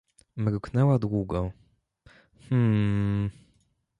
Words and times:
Mruknęła 0.35 0.99
długo:— 0.99 1.51
Hmmm. 2.49 3.29